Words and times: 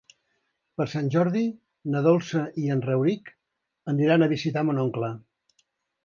Per 0.79 0.85
Sant 0.91 1.09
Jordi 1.15 1.41
na 1.95 2.01
Dolça 2.07 2.41
i 2.61 2.65
en 2.75 2.81
Rauric 2.85 3.29
aniran 3.93 4.25
a 4.25 4.31
visitar 4.31 4.65
mon 4.71 4.81
oncle. 4.85 5.11